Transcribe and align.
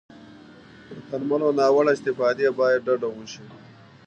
د 0.89 0.89
درملو 1.07 1.49
له 1.51 1.55
ناوړه 1.59 1.91
استفادې 1.95 2.47
باید 2.59 2.79
ډډه 2.87 3.07
وشي. 3.11 3.43